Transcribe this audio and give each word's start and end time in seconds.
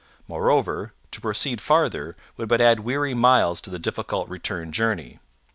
Moreover, 0.27 0.93
to 1.11 1.21
proceed 1.21 1.61
farther 1.61 2.15
would 2.35 2.49
but 2.49 2.59
add 2.59 2.79
weary 2.79 3.13
miles 3.13 3.61
to 3.61 3.69
the 3.69 3.77
difficult 3.77 4.27
return 4.29 4.71
journey. 4.71 5.19